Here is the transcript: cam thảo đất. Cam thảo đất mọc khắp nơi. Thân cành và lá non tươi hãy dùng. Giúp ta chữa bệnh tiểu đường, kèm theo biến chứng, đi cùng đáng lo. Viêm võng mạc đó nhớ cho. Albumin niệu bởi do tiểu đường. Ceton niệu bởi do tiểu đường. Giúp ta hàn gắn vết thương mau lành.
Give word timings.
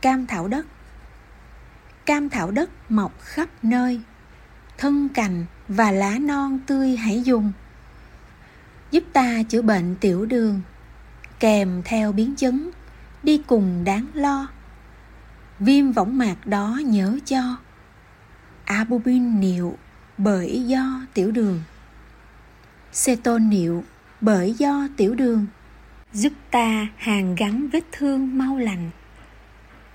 cam 0.00 0.26
thảo 0.26 0.48
đất. 0.48 0.66
Cam 2.06 2.28
thảo 2.28 2.50
đất 2.50 2.70
mọc 2.90 3.20
khắp 3.20 3.48
nơi. 3.62 4.00
Thân 4.78 5.08
cành 5.08 5.44
và 5.68 5.90
lá 5.90 6.18
non 6.18 6.58
tươi 6.66 6.96
hãy 6.96 7.22
dùng. 7.22 7.52
Giúp 8.90 9.04
ta 9.12 9.42
chữa 9.48 9.62
bệnh 9.62 9.96
tiểu 10.00 10.26
đường, 10.26 10.60
kèm 11.40 11.82
theo 11.84 12.12
biến 12.12 12.34
chứng, 12.34 12.70
đi 13.22 13.42
cùng 13.46 13.84
đáng 13.84 14.06
lo. 14.14 14.48
Viêm 15.58 15.92
võng 15.92 16.18
mạc 16.18 16.46
đó 16.46 16.80
nhớ 16.84 17.18
cho. 17.24 17.56
Albumin 18.64 19.40
niệu 19.40 19.76
bởi 20.18 20.64
do 20.66 21.00
tiểu 21.14 21.30
đường. 21.30 21.62
Ceton 23.04 23.50
niệu 23.50 23.84
bởi 24.20 24.54
do 24.58 24.88
tiểu 24.96 25.14
đường. 25.14 25.46
Giúp 26.12 26.32
ta 26.50 26.86
hàn 26.96 27.34
gắn 27.34 27.68
vết 27.68 27.84
thương 27.92 28.38
mau 28.38 28.56
lành. 28.56 28.90